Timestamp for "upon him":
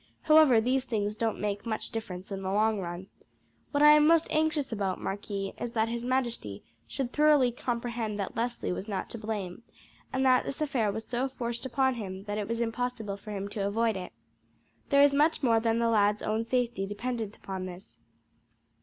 11.67-12.23